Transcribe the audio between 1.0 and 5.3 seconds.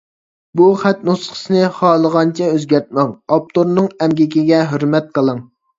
نۇسخىسىنى خالىغانچە ئۆزگەرتمەڭ، ئاپتورنىڭ ئەمگىكىگە ھۆرمەت